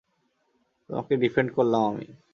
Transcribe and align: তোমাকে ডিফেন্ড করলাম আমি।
তোমাকে 0.89 1.13
ডিফেন্ড 1.17 1.49
করলাম 1.55 1.81
আমি। 1.83 2.07